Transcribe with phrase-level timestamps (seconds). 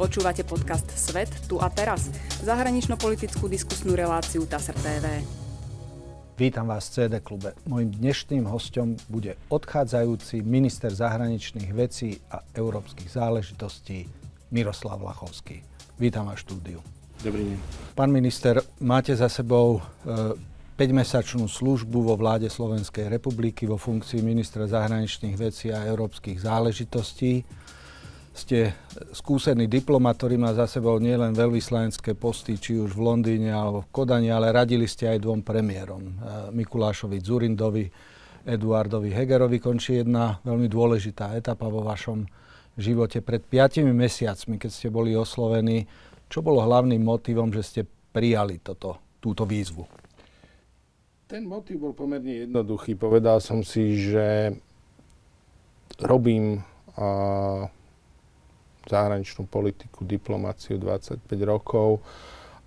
[0.00, 2.08] Počúvate podcast Svet tu a teraz,
[2.40, 5.20] zahranično-politickú diskusnú reláciu TASR TV.
[6.40, 7.52] Vítam vás v CD klube.
[7.68, 14.08] Mojím dnešným hostom bude odchádzajúci minister zahraničných vecí a európskych záležitostí
[14.48, 15.60] Miroslav Lachovský.
[16.00, 16.80] Vítam vás v štúdiu.
[17.20, 17.58] Dobrý deň.
[17.92, 20.32] Pán minister, máte za sebou e,
[20.80, 27.44] 5-mesačnú službu vo vláde Slovenskej republiky vo funkcii ministra zahraničných vecí a európskych záležitostí
[28.30, 28.72] ste
[29.10, 33.90] skúsený diplomat, ktorý má za sebou nielen veľvyslanecké posty, či už v Londýne alebo v
[33.90, 36.02] Kodani, ale radili ste aj dvom premiérom.
[36.02, 36.12] E,
[36.54, 37.90] Mikulášovi Zurindovi,
[38.46, 42.24] Eduardovi Hegerovi končí jedna veľmi dôležitá etapa vo vašom
[42.78, 43.20] živote.
[43.20, 45.84] Pred piatimi mesiacmi, keď ste boli oslovení,
[46.30, 47.80] čo bolo hlavným motivom, že ste
[48.14, 49.84] prijali toto, túto výzvu?
[51.26, 52.98] Ten motiv bol pomerne jednoduchý.
[52.98, 54.50] Povedal som si, že
[56.02, 56.58] robím
[56.98, 57.70] uh,
[58.88, 62.00] zahraničnú politiku, diplomáciu 25 rokov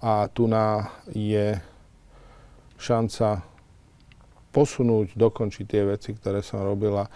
[0.04, 1.58] a tu na je
[2.78, 3.42] šanca
[4.54, 7.10] posunúť, dokončiť tie veci, ktoré som robila.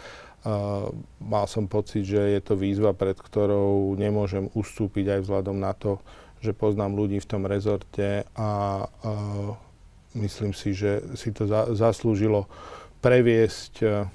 [0.47, 5.75] Uh, mal som pocit, že je to výzva, pred ktorou nemôžem ustúpiť aj vzhľadom na
[5.75, 5.99] to,
[6.39, 8.49] že poznám ľudí v tom rezorte a
[8.87, 9.53] uh,
[10.15, 12.47] myslím si, že si to za, zaslúžilo
[13.03, 14.07] previesť, uh,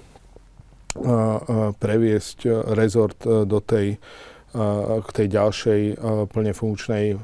[1.79, 3.97] previesť rezort do tej
[5.03, 5.81] k tej ďalšej
[6.29, 7.17] plne funkčnej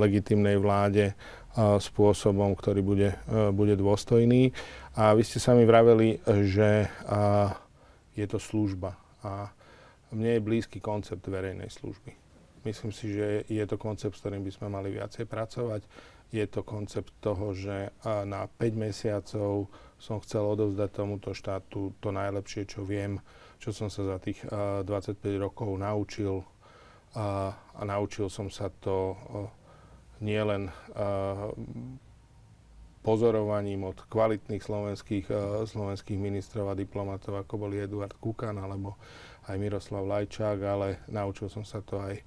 [0.00, 1.12] legitimnej vláde
[1.56, 3.10] spôsobom, ktorý bude,
[3.52, 4.54] bude dôstojný.
[4.96, 6.88] A vy ste sami vraveli, že
[8.14, 8.96] je to služba.
[9.20, 9.52] A
[10.10, 12.16] mne je blízky koncept verejnej služby.
[12.64, 15.82] Myslím si, že je to koncept, s ktorým by sme mali viacej pracovať.
[16.30, 19.66] Je to koncept toho, že na 5 mesiacov
[19.98, 23.18] som chcel odovzdať tomuto štátu to najlepšie, čo viem
[23.60, 26.40] čo som sa za tých uh, 25 rokov naučil.
[27.10, 29.18] Uh, a naučil som sa to
[30.20, 30.68] nielen
[33.00, 35.26] pozorovaním od kvalitných slovenských,
[35.64, 39.00] slovenských ministrov a diplomatov, ako boli Eduard Kukan alebo
[39.48, 42.20] aj Miroslav Lajčák, ale naučil som sa to aj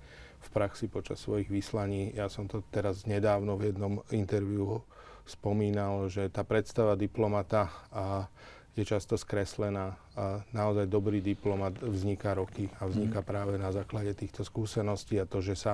[0.44, 2.12] v praxi počas svojich vyslaní.
[2.18, 4.84] Ja som to teraz nedávno v jednom interviu
[5.24, 8.28] spomínal, že tá predstava diplomata a
[8.74, 13.28] je často skreslená a naozaj dobrý diplomat vzniká roky a vzniká mm.
[13.28, 15.74] práve na základe týchto skúseností a to, že sa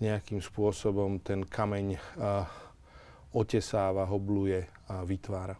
[0.00, 1.86] nejakým spôsobom ten kameň
[2.18, 2.48] a,
[3.36, 5.56] otesáva, hobluje a vytvára.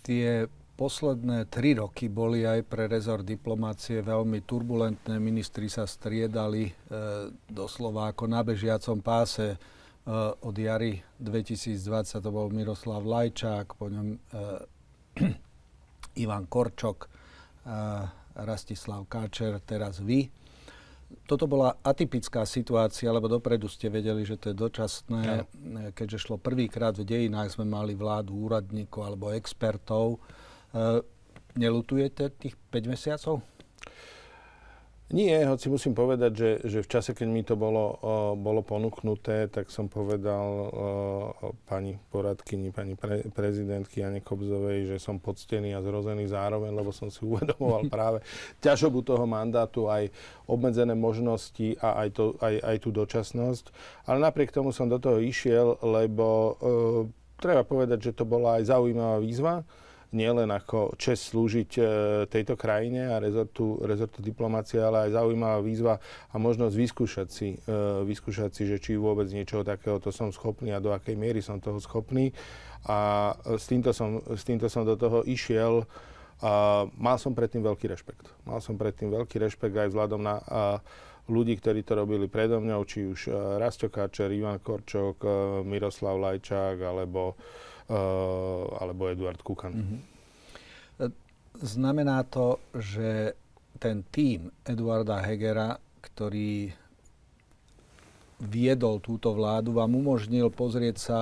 [0.00, 0.48] Tie
[0.80, 5.20] posledné tri roky boli aj pre rezort diplomácie veľmi turbulentné.
[5.20, 6.72] Ministri sa striedali e,
[7.52, 9.52] doslova ako na bežiacom páse.
[9.52, 9.58] E,
[10.40, 14.18] od jary 2020 to bol Miroslav Lajčák, po ňom e,
[16.22, 17.08] Ivan Korčok,
[18.34, 20.30] Rastislav Káčer, teraz vy.
[21.26, 25.22] Toto bola atypická situácia, lebo dopredu ste vedeli, že to je dočasné.
[25.26, 25.42] Ja.
[25.90, 30.22] Keďže šlo prvýkrát v dejinách, sme mali vládu úradníkov alebo expertov.
[30.70, 31.02] E,
[31.58, 33.42] nelutujete tých 5 mesiacov?
[35.10, 37.98] Nie, hoci musím povedať, že, že v čase, keď mi to bolo,
[38.38, 40.70] bolo ponúknuté, tak som povedal
[41.66, 47.10] pani poradkyni, pani pre, prezidentky Jane Kobzovej, že som poctený a zrozený zároveň, lebo som
[47.10, 48.22] si uvedomoval práve
[48.62, 50.14] ťažobu toho mandátu, aj
[50.46, 53.64] obmedzené možnosti a aj, to, aj, aj tú dočasnosť.
[54.06, 57.02] Ale napriek tomu som do toho išiel, lebo uh,
[57.42, 59.66] treba povedať, že to bola aj zaujímavá výzva
[60.10, 61.82] nielen ako čest slúžiť e,
[62.26, 65.94] tejto krajine a rezortu, rezortu diplomácie, ale aj zaujímavá výzva
[66.30, 70.82] a možnosť vyskúšať si, e, vyskúšať si, že či vôbec niečoho takéhoto som schopný a
[70.82, 72.34] do akej miery som toho schopný.
[72.90, 75.86] A s týmto som, s týmto som do toho išiel.
[76.40, 78.32] A mal som predtým veľký rešpekt.
[78.48, 80.80] Mal som predtým veľký rešpekt aj vzhľadom na a,
[81.28, 85.22] ľudí, ktorí to robili predo mňou, či už Rasto Káčer, Ivan Korčok,
[85.62, 87.38] Miroslav Lajčák, alebo
[88.78, 89.74] alebo Eduard Kukan.
[89.74, 90.00] Mm-hmm.
[91.60, 93.34] Znamená to, že
[93.82, 96.72] ten tým Eduarda Hegera, ktorý
[98.40, 101.20] viedol túto vládu, vám umožnil pozrieť sa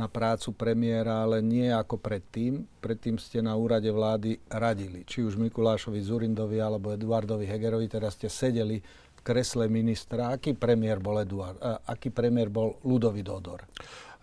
[0.00, 2.64] na prácu premiéra, ale nie ako predtým.
[2.80, 5.04] Predtým ste na úrade vlády radili.
[5.04, 10.32] Či už Mikulášovi Zurindovi alebo Eduardovi Hegerovi, teraz ste sedeli v kresle ministra.
[10.32, 11.60] Aký premiér bol Eduard?
[11.60, 13.68] A aký premiér bol Ludový Dodor?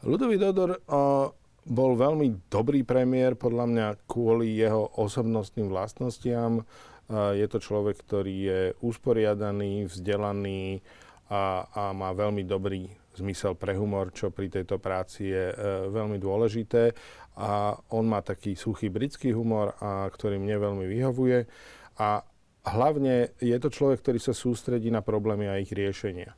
[0.02, 1.30] Ludový Dodor uh,
[1.68, 6.64] bol veľmi dobrý premiér, podľa mňa kvôli jeho osobnostným vlastnostiam.
[7.12, 10.80] Je to človek, ktorý je usporiadaný, vzdelaný
[11.28, 12.88] a, a má veľmi dobrý
[13.18, 15.56] zmysel pre humor, čo pri tejto práci je e,
[15.90, 16.94] veľmi dôležité.
[17.42, 21.50] A on má taký suchý britský humor, a, ktorý mne veľmi vyhovuje.
[21.98, 22.22] A,
[22.68, 26.38] hlavne je to človek, ktorý sa sústredí na problémy a ich riešenia.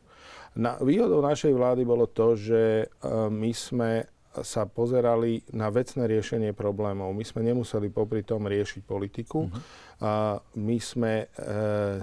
[0.55, 2.89] Na, výhodou našej vlády bolo to, že
[3.29, 4.05] my sme
[4.41, 7.11] sa pozerali na vecné riešenie problémov.
[7.15, 9.47] My sme nemuseli popri tom riešiť politiku.
[9.47, 9.61] Uh-huh.
[9.99, 11.47] A my sme e,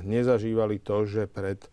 [0.04, 1.64] nezažívali to, že pred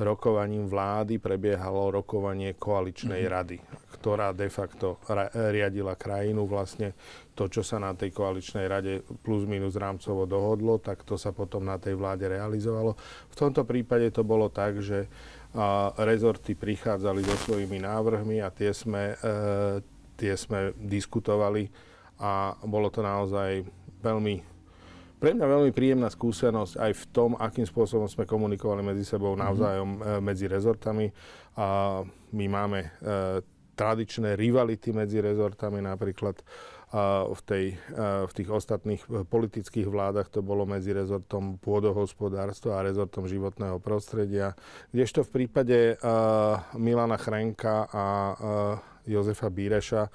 [0.00, 3.34] rokovaním vlády prebiehalo rokovanie koaličnej uh-huh.
[3.36, 3.56] rady,
[4.00, 6.48] ktorá de facto ra- riadila krajinu.
[6.48, 6.96] Vlastne
[7.36, 11.68] to, čo sa na tej koaličnej rade plus minus rámcovo dohodlo, tak to sa potom
[11.68, 12.96] na tej vláde realizovalo.
[13.32, 15.08] V tomto prípade to bolo tak, že
[15.50, 19.82] a rezorty prichádzali so svojimi návrhmi a tie sme, e,
[20.20, 21.72] tie sme diskutovali
[22.20, 23.64] a bolo to naozaj
[24.04, 24.60] veľmi
[25.20, 29.40] pre mňa veľmi príjemná skúsenosť aj v tom, akým spôsobom sme komunikovali medzi sebou mhm.
[29.44, 30.20] navzájom mm-hmm.
[30.24, 31.12] medzi rezortami.
[31.60, 32.00] A
[32.32, 32.88] my máme e,
[33.76, 36.40] tradičné rivality medzi rezortami, napríklad
[37.30, 37.64] v, tej,
[38.26, 44.58] v tých ostatných e, politických vládach to bolo medzi rezortom pôdohospodárstva a rezortom životného prostredia.
[44.90, 45.94] Kdežto v prípade
[46.74, 48.04] Milana Chrenka a
[49.08, 50.08] Jozefa Bíreša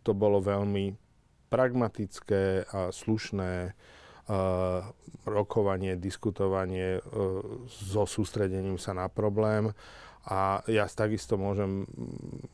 [0.00, 0.96] to bolo veľmi
[1.50, 3.74] pragmatické a slušné
[5.26, 7.00] rokovanie, diskutovanie e,
[7.66, 9.74] so sústredením sa na problém.
[10.28, 11.88] A ja takisto môžem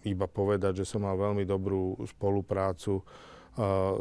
[0.07, 3.03] iba povedať, že som mal veľmi dobrú spoluprácu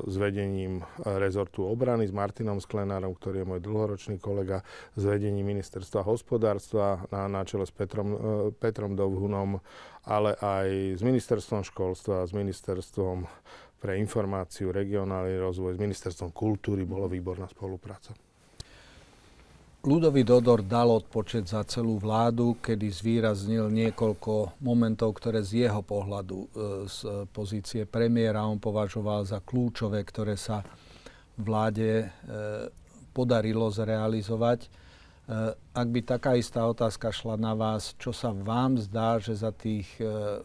[0.06, 4.68] s vedením rezortu obrany, s Martinom Sklenárom, ktorý je môj dlhoročný kolega,
[5.00, 8.18] s vedením ministerstva hospodárstva na, na čele s Petrom, e,
[8.52, 9.64] Petrom Dovhunom,
[10.04, 13.26] ale aj s ministerstvom školstva, s ministerstvom
[13.80, 18.12] pre informáciu, regionálny rozvoj, s ministerstvom kultúry bola výborná spolupráca.
[19.86, 26.38] Ľudový Dodor dal odpočet za celú vládu, kedy zvýraznil niekoľko momentov, ktoré z jeho pohľadu
[26.42, 26.48] e,
[26.90, 30.66] z pozície premiéra on považoval za kľúčové, ktoré sa
[31.38, 32.06] vláde e,
[33.14, 34.66] podarilo zrealizovať.
[34.66, 34.70] E,
[35.54, 39.86] ak by taká istá otázka šla na vás, čo sa vám zdá, že za tých
[40.02, 40.42] 5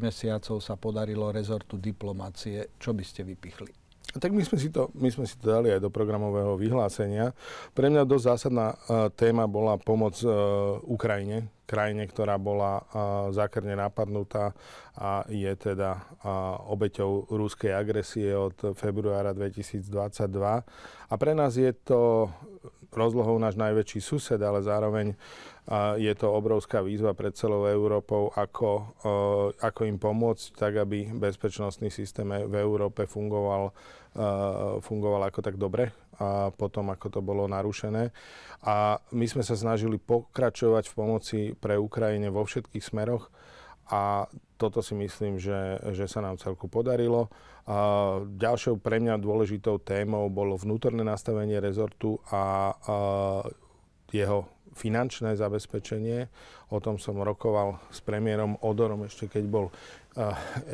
[0.00, 3.79] mesiacov sa podarilo rezortu diplomácie, čo by ste vypichli?
[4.16, 7.30] Tak my sme, si to, my sme si to dali aj do programového vyhlásenia.
[7.76, 12.82] Pre mňa dosť zásadná uh, téma bola pomoc uh, Ukrajine, krajine, ktorá bola
[13.30, 14.50] zákerne napadnutá
[14.98, 16.02] a je teda
[16.66, 19.86] obeťou ruskej agresie od februára 2022.
[21.06, 22.26] A pre nás je to
[22.90, 25.14] rozlohou náš najväčší sused, ale zároveň
[25.94, 28.98] je to obrovská výzva pred celou Európou, ako,
[29.62, 33.70] ako im pomôcť, tak aby bezpečnostný systém v Európe fungoval
[34.82, 38.12] fungovala ako tak dobre a potom ako to bolo narušené.
[38.68, 43.32] A my sme sa snažili pokračovať v pomoci pre Ukrajine vo všetkých smeroch
[43.90, 44.28] a
[44.60, 47.32] toto si myslím, že, že sa nám celku podarilo.
[47.64, 52.96] A ďalšou pre mňa dôležitou témou bolo vnútorné nastavenie rezortu a, a
[54.12, 56.30] jeho finančné zabezpečenie.
[56.70, 59.66] O tom som rokoval s premiérom Odorom ešte keď bol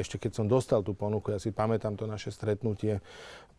[0.00, 3.04] ešte keď som dostal tú ponuku, ja si pamätám to naše stretnutie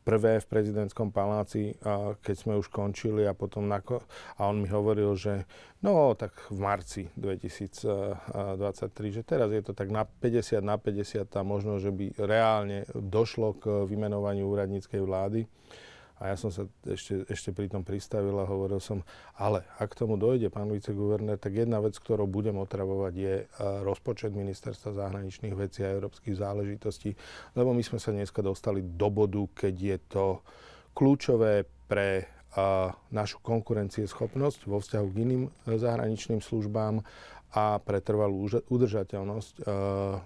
[0.08, 1.76] prvé v prezidentskom paláci,
[2.24, 3.84] keď sme už končili a potom na,
[4.40, 5.44] a on mi hovoril, že
[5.84, 8.64] no tak v marci 2023,
[9.12, 13.60] že teraz je to tak na 50 na 50 a možno, že by reálne došlo
[13.60, 15.44] k vymenovaniu úradníckej vlády.
[16.18, 19.06] A ja som sa ešte, ešte pri tom pristavil a hovoril som,
[19.38, 24.34] ale ak tomu dojde, pán viceguvernér, tak jedna vec, ktorou budem otravovať, je uh, rozpočet
[24.34, 27.14] ministerstva zahraničných vecí a európskych záležitostí,
[27.54, 30.26] lebo my sme sa dneska dostali do bodu, keď je to
[30.98, 32.26] kľúčové pre
[32.58, 37.06] uh, našu konkurencieschopnosť vo vzťahu k iným zahraničným službám
[37.56, 39.72] a pre trvalú udržateľnosť e,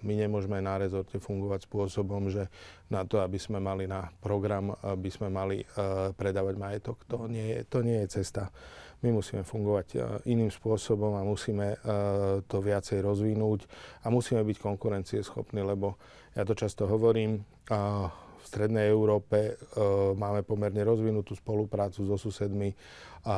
[0.01, 2.49] my nemôžeme na rezorte fungovať spôsobom, že
[2.89, 5.65] na to, aby sme mali na program, aby sme mali e,
[6.17, 8.49] predávať majetok, to nie je, to nie je cesta.
[9.05, 9.97] My musíme fungovať e,
[10.33, 11.77] iným spôsobom a musíme
[12.49, 13.69] to viacej rozvinúť
[14.01, 16.01] a musíme byť konkurencieschopní, lebo
[16.33, 17.45] ja to často hovorím,
[18.41, 19.55] v Strednej Európe
[20.17, 22.73] máme pomerne rozvinutú spoluprácu so susedmi
[23.21, 23.37] a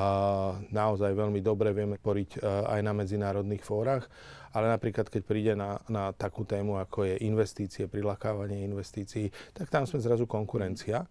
[0.71, 4.07] naozaj veľmi dobre vieme poriť e, aj na medzinárodných fórach,
[4.55, 9.83] ale napríklad keď príde na, na takú tému, ako je investície, prilakávanie investícií, tak tam
[9.83, 11.03] sme zrazu konkurencia.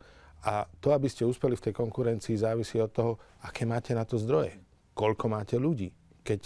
[0.42, 3.12] A to, aby ste uspeli v tej konkurencii, závisí od toho,
[3.44, 4.56] aké máte na to zdroje,
[4.96, 5.92] koľko máte ľudí.
[6.24, 6.40] Keď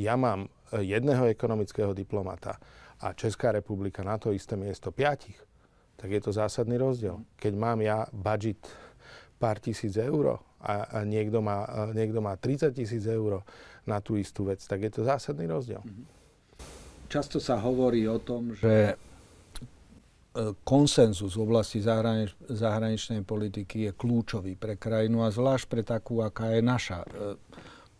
[0.00, 2.56] ja mám e, jedného ekonomického diplomata
[3.04, 5.36] a Česká republika na to isté miesto piatich,
[5.96, 7.24] tak je to zásadný rozdiel.
[7.40, 8.60] Keď mám ja budget
[9.36, 13.44] pár tisíc eur a, a niekto, má, a niekto má 30 tisíc eur
[13.84, 15.80] na tú istú vec, tak je to zásadný rozdiel.
[15.84, 16.16] Mhm.
[17.06, 18.94] Často sa hovorí o tom, že e,
[20.66, 26.58] konsenzus v oblasti zahranič- zahraničnej politiky je kľúčový pre krajinu a zvlášť pre takú, aká
[26.58, 27.06] je naša.
[27.06, 27.38] E,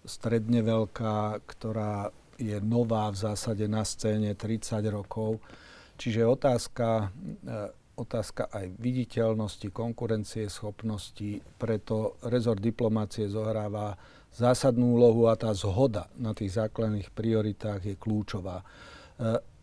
[0.02, 5.38] stredne veľká, ktorá je nová v zásade na scéne 30 rokov.
[5.96, 7.06] Čiže otázka, e,
[7.96, 13.96] otázka aj viditeľnosti, konkurencie, schopnosti, preto rezort diplomácie zohráva
[14.36, 18.60] zásadnú úlohu a tá zhoda na tých základných prioritách je kľúčová.
[18.60, 18.64] E,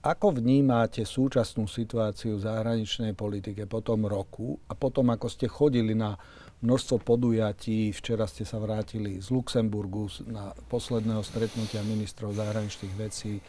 [0.04, 5.94] ako vnímate súčasnú situáciu v zahraničnej politike po tom roku a potom, ako ste chodili
[5.94, 6.18] na
[6.66, 7.94] množstvo podujatí.
[7.94, 13.40] Včera ste sa vrátili z Luxemburgu na posledného stretnutia ministrov zahraničných vecí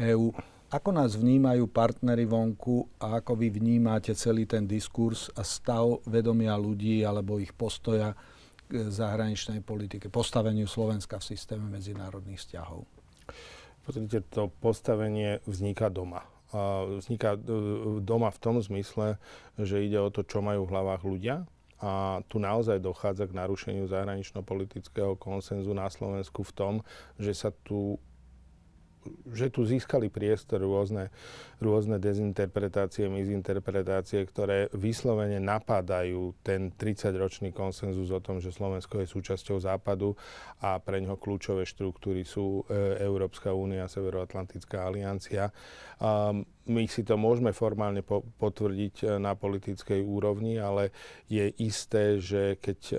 [0.00, 0.53] EÚ.
[0.74, 6.58] Ako nás vnímajú partnery vonku a ako vy vnímate celý ten diskurs a stav vedomia
[6.58, 8.18] ľudí alebo ich postoja
[8.66, 12.90] k zahraničnej politike, postaveniu Slovenska v systéme medzinárodných vzťahov?
[13.86, 16.26] Pozrite, to postavenie vzniká doma.
[16.98, 17.40] Vzniká e,
[18.02, 19.22] doma v tom zmysle,
[19.54, 21.46] že ide o to, čo majú v hlavách ľudia,
[21.78, 26.74] a tu naozaj dochádza k narušeniu zahranično-politického konsenzu na Slovensku v tom,
[27.20, 28.00] že sa tu
[29.34, 31.10] že tu získali priestor rôzne,
[31.60, 39.60] rôzne dezinterpretácie, mizinterpretácie, ktoré vyslovene napadajú ten 30-ročný konsenzus o tom, že Slovensko je súčasťou
[39.60, 40.16] Západu
[40.62, 45.50] a pre ňoho kľúčové štruktúry sú e, Európska únia, Severoatlantická aliancia.
[45.98, 50.94] Um, my si to môžeme formálne po- potvrdiť e, na politickej úrovni, ale
[51.28, 52.96] je isté, že keď e,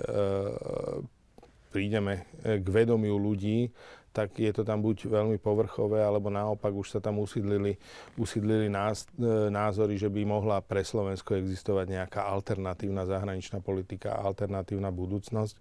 [1.76, 3.68] prídeme e, k vedomiu ľudí,
[4.16, 7.76] tak je to tam buď veľmi povrchové, alebo naopak už sa tam usídlili,
[8.16, 14.88] usídlili náz, e, názory, že by mohla pre Slovensko existovať nejaká alternatívna zahraničná politika, alternatívna
[14.88, 15.52] budúcnosť.
[15.52, 15.60] E,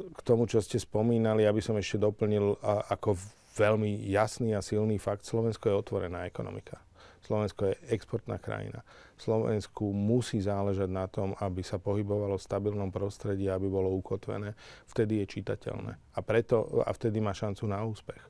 [0.00, 2.56] k tomu, čo ste spomínali, aby som ešte doplnil
[2.88, 3.20] ako
[3.60, 6.87] veľmi jasný a silný fakt, Slovensko je otvorená ekonomika.
[7.22, 8.80] Slovensko je exportná krajina.
[9.18, 14.54] Slovensku musí záležať na tom, aby sa pohybovalo v stabilnom prostredí, aby bolo ukotvené.
[14.86, 15.92] Vtedy je čitateľné.
[16.16, 18.22] A, preto, a vtedy má šancu na úspech.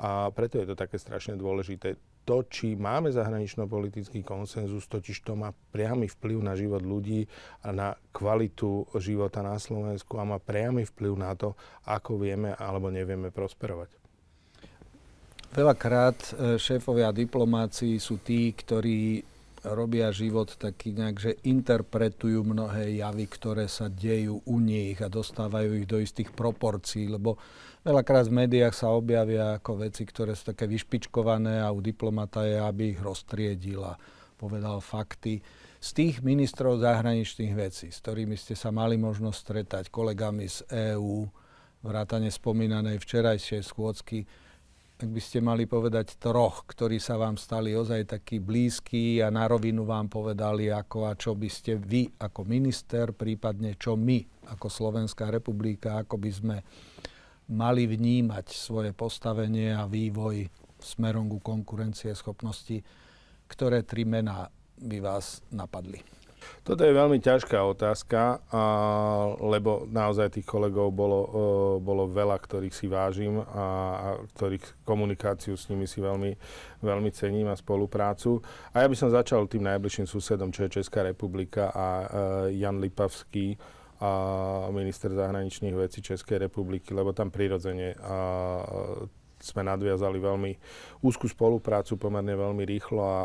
[0.00, 2.00] A preto je to také strašne dôležité.
[2.24, 7.28] To, či máme zahranično-politický konsenzus, totiž to má priamy vplyv na život ľudí
[7.60, 11.52] a na kvalitu života na Slovensku a má priamy vplyv na to,
[11.84, 13.99] ako vieme alebo nevieme prosperovať.
[15.50, 16.30] Veľakrát e,
[16.62, 19.26] šéfovia diplomácií sú tí, ktorí
[19.66, 25.76] robia život taký nejak, že interpretujú mnohé javy, ktoré sa dejú u nich a dostávajú
[25.76, 27.36] ich do istých proporcií, lebo
[27.84, 32.56] veľakrát v médiách sa objavia ako veci, ktoré sú také vyšpičkované a u diplomata je,
[32.56, 33.98] aby ich roztriedil a
[34.40, 35.44] povedal fakty.
[35.80, 40.64] Z tých ministrov zahraničných vecí, s ktorými ste sa mali možnosť stretať, kolegami z
[40.94, 41.28] EÚ,
[41.84, 44.24] vrátane spomínanej včerajšej schôdzky,
[45.00, 49.48] ak by ste mali povedať troch, ktorí sa vám stali ozaj takí blízki a na
[49.48, 54.20] rovinu vám povedali, ako a čo by ste vy ako minister, prípadne čo my
[54.52, 56.56] ako Slovenská republika, ako by sme
[57.48, 60.44] mali vnímať svoje postavenie a vývoj
[60.76, 62.84] smerom ku konkurencie schopnosti,
[63.48, 66.19] ktoré tri mená by vás napadli?
[66.62, 68.62] Toto je veľmi ťažká otázka, a,
[69.40, 71.30] lebo naozaj tých kolegov bolo, e,
[71.80, 76.32] bolo veľa, ktorých si vážim a, a ktorých komunikáciu s nimi si veľmi,
[76.84, 78.40] veľmi cením a spoluprácu.
[78.72, 82.06] A ja by som začal tým najbližším susedom, čo je Česká republika a e,
[82.60, 83.56] Jan Lipavský,
[84.00, 88.16] a minister zahraničných vecí Českej republiky, lebo tam prirodzene a,
[89.40, 90.52] sme nadviazali veľmi
[91.00, 93.18] úzkú spoluprácu pomerne veľmi rýchlo a, a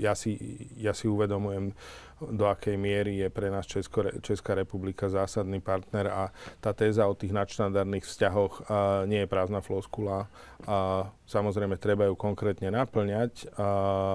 [0.00, 0.36] ja, si,
[0.80, 1.76] ja si uvedomujem
[2.20, 6.24] do akej miery je pre nás Česko, Česká republika zásadný partner a
[6.62, 8.54] tá téza o tých nadštandardných vzťahoch
[9.10, 10.30] nie je prázdna floskula.
[10.64, 13.68] A, samozrejme, treba ju konkrétne naplňať a,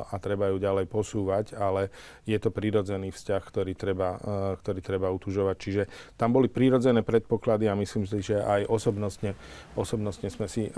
[0.09, 1.93] a treba ju ďalej posúvať, ale
[2.25, 4.17] je to prírodzený vzťah, ktorý treba,
[4.63, 5.55] ktorý treba utužovať.
[5.59, 5.83] Čiže
[6.17, 9.37] tam boli prírodzené predpoklady a myslím si, že aj osobnostne,
[9.77, 10.71] osobnostne sme si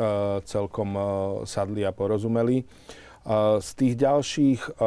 [0.44, 0.90] celkom
[1.48, 2.68] sadli a porozumeli.
[3.62, 4.82] Z tých ďalších,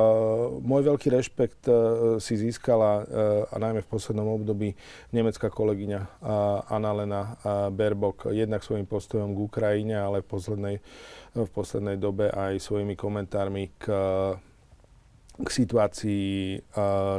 [0.66, 1.74] môj veľký rešpekt e,
[2.18, 3.02] si získala, e,
[3.46, 4.74] a najmä v poslednom období,
[5.14, 6.26] nemecká kolegyňa
[6.66, 7.38] Annalena
[7.70, 10.76] Berbok, jednak svojim postojom k Ukrajine, ale v poslednej,
[11.30, 13.94] v poslednej dobe aj svojimi komentármi k
[15.34, 16.62] k situácii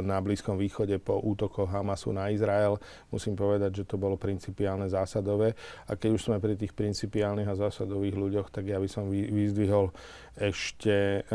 [0.00, 2.80] na Blízkom východe po útokoch Hamasu na Izrael.
[3.12, 5.52] Musím povedať, že to bolo principiálne zásadové.
[5.84, 9.92] A keď už sme pri tých principiálnych a zásadových ľuďoch, tak ja by som vyzdvihol
[10.40, 11.28] ešte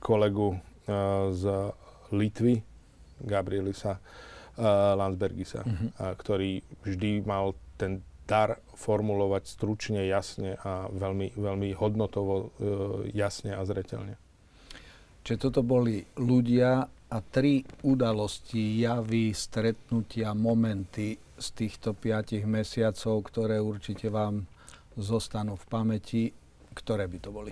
[0.00, 0.56] kolegu
[1.36, 1.44] z
[2.08, 2.64] Litvy,
[3.20, 4.00] Gabrielisa
[4.96, 6.16] Landsbergisa, uh-huh.
[6.16, 12.50] ktorý vždy mal ten dar formulovať stručne, jasne a veľmi, veľmi hodnotovo,
[13.12, 14.16] jasne a zretelne.
[15.26, 23.62] Čiže toto boli ľudia, a tri udalosti, javy, stretnutia, momenty z týchto piatich mesiacov, ktoré
[23.62, 24.46] určite vám
[24.98, 26.22] zostanú v pamäti,
[26.74, 27.50] ktoré by to boli?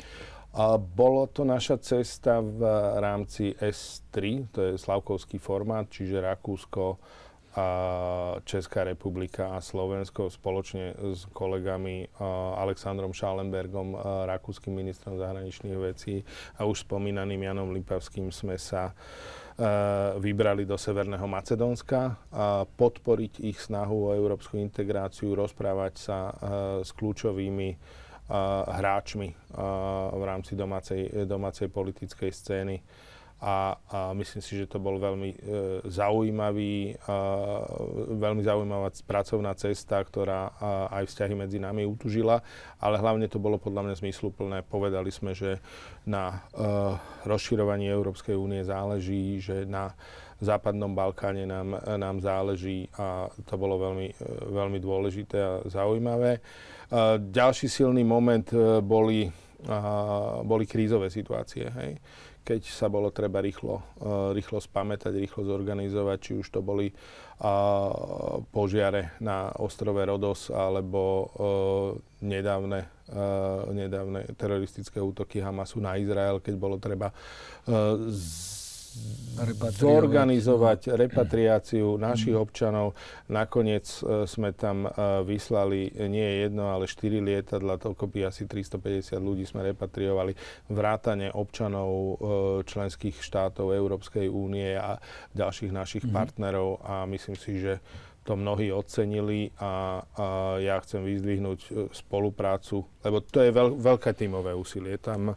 [0.54, 2.62] A bolo to naša cesta v
[3.02, 4.14] rámci S3,
[4.54, 6.98] to je slavkovský formát, čiže Rakúsko,
[7.54, 7.66] a
[8.42, 12.10] Česká republika a Slovensko spoločne s kolegami
[12.58, 13.94] Alexandrom Schallenbergom,
[14.26, 16.26] rakúskym ministrom zahraničných vecí
[16.58, 18.90] a už spomínaným Janom Lipavským sme sa
[20.18, 26.18] vybrali do Severného Macedónska, a podporiť ich snahu o európsku integráciu, rozprávať sa
[26.82, 27.78] s kľúčovými
[28.66, 29.28] hráčmi
[30.10, 32.76] v rámci domácej, domácej politickej scény
[33.44, 35.38] a, a myslím si, že to bol veľmi e,
[35.84, 37.16] zaujímavý, a,
[38.16, 42.40] veľmi zaujímavá pracovná cesta, ktorá a, aj vzťahy medzi nami utužila,
[42.80, 44.64] ale hlavne to bolo podľa mňa zmysluplné.
[44.64, 45.60] Povedali sme, že
[46.08, 46.56] na e,
[47.28, 49.92] rozširovaní Európskej únie záleží, že na
[50.40, 54.14] západnom Balkáne nám, nám záleží a to bolo veľmi, e,
[54.56, 56.38] veľmi dôležité a zaujímavé.
[56.38, 56.40] E,
[57.20, 59.28] ďalší silný moment e, boli,
[60.44, 61.68] boli krízové situácie.
[61.72, 61.92] Hej
[62.44, 66.92] keď sa bolo treba rýchlo, uh, rýchlo spamätať, rýchlo zorganizovať, či už to boli
[68.54, 71.26] požiare na ostrove Rodos alebo uh,
[72.22, 77.10] nedávne, uh, nedávne teroristické útoky Hamasu na Izrael, keď bolo treba
[78.06, 78.63] z
[79.74, 82.94] zorganizovať repatriáciu našich občanov.
[83.26, 84.90] Nakoniec e, sme tam e,
[85.26, 90.38] vyslali nie jedno, ale štyri lietadla, toľko by asi 350 ľudí sme repatriovali,
[90.70, 92.14] vrátane občanov e,
[92.62, 95.02] členských štátov Európskej únie a
[95.34, 96.18] ďalších našich mm-hmm.
[96.18, 97.82] partnerov a myslím si, že
[98.24, 104.56] to mnohí ocenili a, a ja chcem vyzdvihnúť spoluprácu, lebo to je veľ, veľké tímové
[104.56, 104.96] úsilie.
[104.96, 105.36] Tam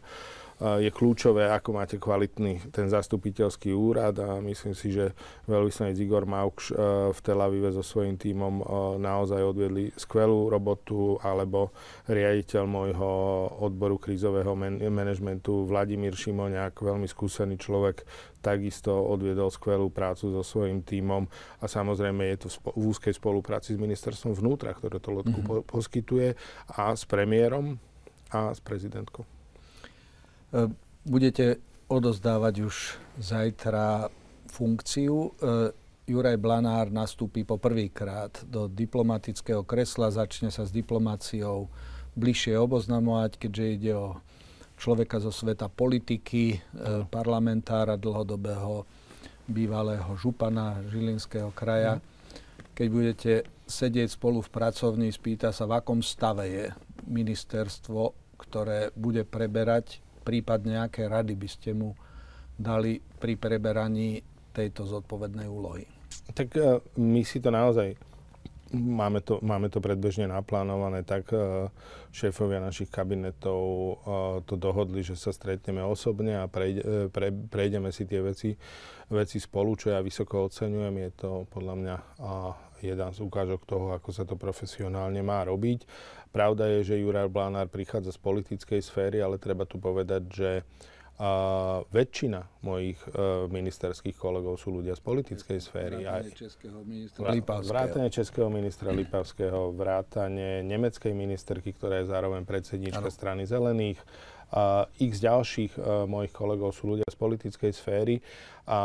[0.58, 5.14] je kľúčové, ako máte kvalitný ten zastupiteľský úrad a myslím si, že
[5.46, 6.74] veľvyslanec Igor Maukš e,
[7.14, 8.64] v Tel Avive so svojím tímom e,
[8.98, 11.70] naozaj odviedli skvelú robotu, alebo
[12.10, 13.10] riaditeľ môjho
[13.62, 18.02] odboru krízového man- manažmentu Vladimír Šimoňák, veľmi skúsený človek,
[18.42, 21.30] takisto odviedol skvelú prácu so svojím tímom
[21.62, 25.62] a samozrejme je to v úzkej spolupráci s ministerstvom vnútra, ktoré to lodku mm-hmm.
[25.62, 26.34] po- poskytuje
[26.74, 27.78] a s premiérom
[28.34, 29.37] a s prezidentkou.
[30.48, 30.72] E,
[31.04, 32.74] budete odozdávať už
[33.20, 34.08] zajtra
[34.48, 35.14] funkciu.
[35.16, 35.30] E,
[36.08, 41.68] Juraj Blanár nastúpi po prvýkrát do diplomatického kresla, začne sa s diplomáciou
[42.16, 44.08] bližšie oboznamovať, keďže ide o
[44.80, 46.58] človeka zo sveta politiky, e,
[47.12, 48.88] parlamentára dlhodobého
[49.44, 52.00] bývalého župana Žilinského kraja.
[52.72, 53.32] Keď budete
[53.68, 56.66] sedieť spolu v pracovni, spýta sa, v akom stave je
[57.04, 61.94] ministerstvo, ktoré bude preberať prípadne aké rady by ste mu
[62.58, 65.86] dali pri preberaní tejto zodpovednej úlohy?
[66.34, 67.94] Tak e, my si to naozaj
[68.74, 71.70] máme to, máme to predbežne naplánované, tak e,
[72.12, 73.94] šéfovia našich kabinetov e,
[74.44, 78.52] to dohodli, že sa stretneme osobne a prejde, pre, prejdeme si tie veci,
[79.08, 80.94] veci spolu, čo ja vysoko oceňujem.
[81.00, 81.96] Je to podľa mňa
[82.82, 85.82] jeden z ukážok toho, ako sa to profesionálne má robiť.
[86.28, 90.50] Pravda je, že Juraj Blanár prichádza z politickej sféry, ale treba tu povedať, že
[91.18, 96.06] a väčšina mojich uh, ministerských kolegov sú ľudia z politickej sféry.
[96.06, 97.74] Vrátane českého ministra Lipavského.
[97.74, 103.10] Vrátane českého ministra Lipavského, vrátane nemeckej ministerky, ktorá je zároveň predsednička ano.
[103.10, 103.98] strany zelených.
[104.54, 108.22] A x ďalších uh, mojich kolegov sú ľudia z politickej sféry
[108.70, 108.80] a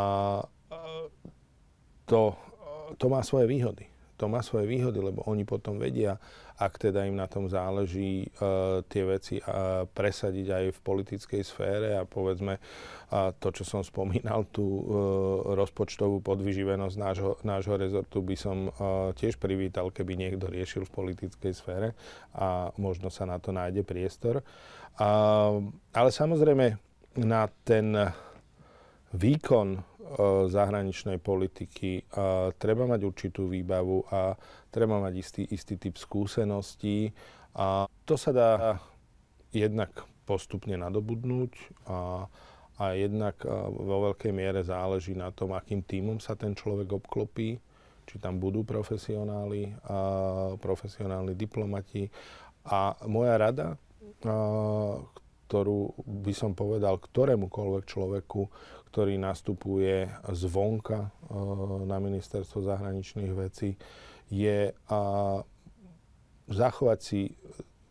[2.10, 3.86] to, uh, to má svoje výhody.
[4.17, 6.17] To má svoje výhody, lebo oni potom vedia,
[6.63, 11.99] ak teda im na tom záleží, uh, tie veci uh, presadiť aj v politickej sfére
[11.99, 14.84] a povedzme uh, to, čo som spomínal, tú uh,
[15.60, 21.52] rozpočtovú podvyživenosť nášho, nášho rezortu by som uh, tiež privítal, keby niekto riešil v politickej
[21.52, 21.91] sfére
[22.32, 24.39] a možno sa na to nájde priestor.
[24.95, 25.60] Uh,
[25.91, 26.80] ale samozrejme
[27.19, 27.91] na ten
[29.13, 29.92] výkon
[30.52, 32.04] zahraničnej politiky
[32.60, 34.36] treba mať určitú výbavu a
[34.68, 37.16] treba mať istý, istý typ skúseností
[37.56, 38.52] a to sa dá
[39.54, 39.94] jednak
[40.26, 41.52] postupne nadobudnúť
[41.88, 42.26] a,
[42.80, 43.38] a jednak
[43.70, 47.60] vo veľkej miere záleží na tom, akým týmom sa ten človek obklopí,
[48.04, 52.08] či tam budú profesionáli, a profesionálni diplomati.
[52.68, 53.78] A moja rada, a,
[55.48, 55.94] ktorú
[56.26, 58.42] by som povedal ktorémukoľvek človeku,
[58.93, 60.06] ktorý nastupuje
[60.38, 61.10] zvonka
[61.89, 63.73] na ministerstvo zahraničných vecí,
[64.29, 64.69] je
[66.45, 67.34] zachovať si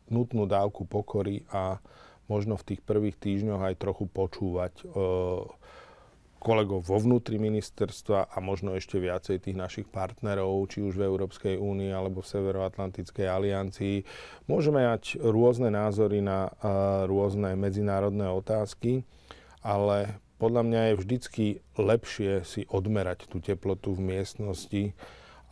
[0.07, 1.83] nutnú dávku pokory a
[2.31, 4.73] možno v tých prvých týždňoch aj trochu počúvať.
[4.79, 4.85] E,
[6.43, 11.55] kolegov vo vnútri ministerstva a možno ešte viacej tých našich partnerov, či už v Európskej
[11.55, 14.03] únii alebo v Severoatlantickej aliancii.
[14.51, 19.07] Môžeme mať rôzne názory na uh, rôzne medzinárodné otázky,
[19.63, 21.45] ale podľa mňa je vždycky
[21.79, 24.91] lepšie si odmerať tú teplotu v miestnosti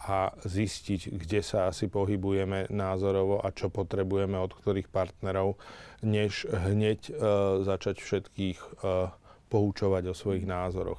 [0.03, 5.55] a zistiť, kde sa asi pohybujeme názorovo a čo potrebujeme od ktorých partnerov,
[6.03, 7.14] než hneď uh,
[7.62, 9.14] začať všetkých uh,
[9.46, 10.98] poučovať o svojich názoroch.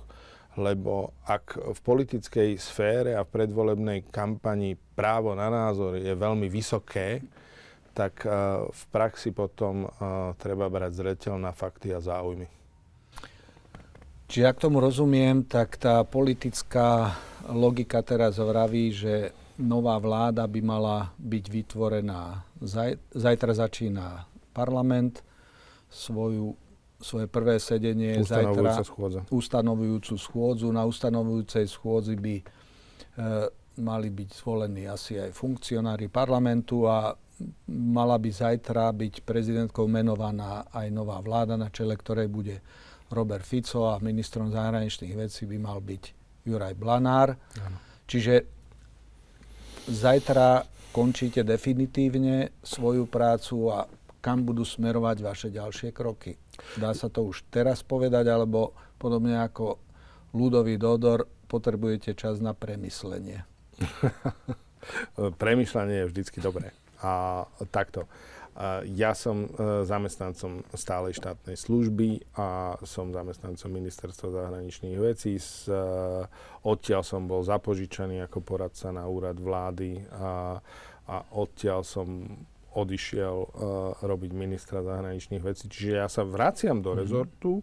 [0.56, 7.20] Lebo ak v politickej sfére a v predvolebnej kampani právo na názor je veľmi vysoké,
[7.92, 12.61] tak uh, v praxi potom uh, treba brať zreteľ na fakty a záujmy.
[14.32, 17.20] Čiže ak tomu rozumiem, tak tá politická
[17.52, 22.40] logika teraz vraví, že nová vláda by mala byť vytvorená.
[22.64, 24.24] Zaj, zajtra začína
[24.56, 25.20] parlament,
[25.92, 26.56] svoju
[27.02, 29.26] svoje prvé sedenie zajtra schôdza.
[29.34, 30.70] ustanovujúcu schôdzu.
[30.70, 32.44] Na ustanovujúcej schôdzi by e,
[33.82, 37.10] mali byť zvolení asi aj funkcionári parlamentu a
[37.74, 42.62] mala by zajtra byť prezidentkou menovaná aj nová vláda, na čele ktorej bude
[43.12, 46.04] Robert Fico a ministrom zahraničných vecí by mal byť
[46.48, 47.36] Juraj Blanár.
[47.62, 47.78] Ano.
[48.08, 48.44] Čiže
[49.88, 53.88] zajtra končíte definitívne svoju prácu a
[54.22, 56.38] kam budú smerovať vaše ďalšie kroky?
[56.78, 59.82] Dá sa to už teraz povedať, alebo podobne ako
[60.38, 63.44] ľudový dodor, potrebujete čas na premyslenie?
[65.42, 66.70] Premýšľanie je vždycky dobré.
[67.02, 67.44] A
[67.74, 68.06] takto.
[68.92, 75.40] Ja som e, zamestnancom stálej štátnej služby a som zamestnancom ministerstva zahraničných vecí.
[75.40, 75.44] E,
[76.68, 80.60] odtiaľ som bol zapožičaný ako poradca na úrad vlády a,
[81.08, 82.28] a odtiaľ som
[82.72, 83.52] odišiel uh,
[84.00, 85.68] robiť ministra zahraničných vecí.
[85.68, 87.04] Čiže ja sa vraciam do mm-hmm.
[87.04, 87.60] rezortu,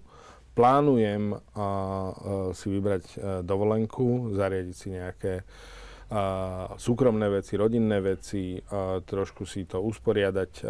[0.52, 2.12] plánujem uh, uh,
[2.52, 5.77] si vybrať uh, dovolenku, zariadiť si nejaké uh,
[6.08, 10.68] a súkromné veci, rodinné veci, a trošku si to usporiadať a,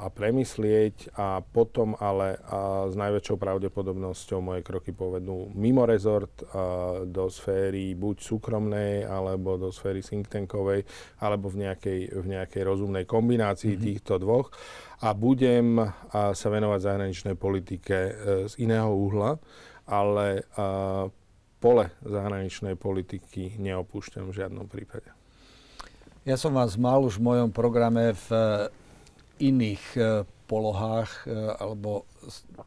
[0.00, 7.04] a premyslieť a potom ale a s najväčšou pravdepodobnosťou moje kroky povedú mimo rezort a
[7.04, 10.88] do sféry buď súkromnej alebo do sféry think tankovej
[11.20, 13.84] alebo v nejakej, v nejakej rozumnej kombinácii mm-hmm.
[13.84, 14.48] týchto dvoch
[15.04, 15.90] a budem a,
[16.32, 18.12] sa venovať zahraničnej politike e,
[18.48, 19.36] z iného uhla,
[19.84, 21.04] ale a,
[21.60, 25.12] pole zahraničnej politiky neopúšťam v žiadnom prípade.
[26.24, 28.44] Ja som vás mal už v mojom programe v eh,
[29.44, 30.04] iných eh,
[30.48, 32.08] polohách, eh, alebo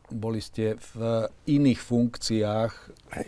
[0.09, 2.73] boli ste v iných funkciách,
[3.17, 3.27] Hej.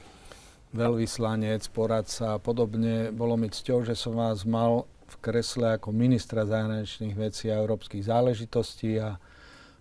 [0.73, 3.13] veľvyslanec, poradca a podobne.
[3.13, 8.09] Bolo mi cťou, že som vás mal v kresle ako ministra zahraničných vecí a európskych
[8.09, 9.21] záležitostí a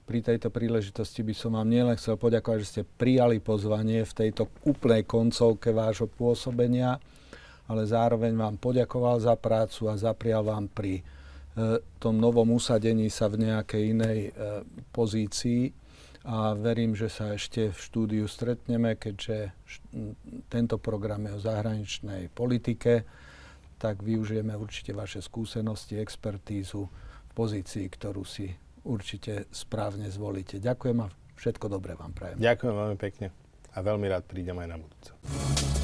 [0.05, 4.53] pri tejto príležitosti by som vám nielen chcel poďakovať, že ste prijali pozvanie v tejto
[4.69, 7.01] úplnej koncovke vášho pôsobenia,
[7.65, 11.03] ale zároveň vám poďakoval za prácu a zaprial vám pri e,
[11.97, 14.31] tom novom usadení sa v nejakej inej e,
[14.93, 15.73] pozícii.
[16.25, 19.53] A verím, že sa ešte v štúdiu stretneme, keďže
[20.49, 23.05] tento program je o zahraničnej politike,
[23.77, 26.89] tak využijeme určite vaše skúsenosti, expertízu
[27.29, 30.61] v pozícii, ktorú si určite správne zvolíte.
[30.61, 32.39] Ďakujem a všetko dobré vám prajem.
[32.39, 33.27] Ďakujem veľmi pekne
[33.75, 35.84] a veľmi rád prídem aj na budúce.